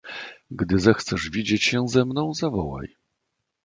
[0.51, 2.95] "Gdy zechcesz widzieć się ze mną, zawołaj."